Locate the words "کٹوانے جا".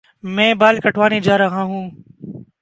0.79-1.37